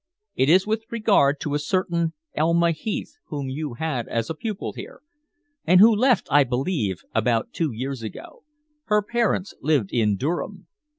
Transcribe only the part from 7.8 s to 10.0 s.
ago. Her parents lived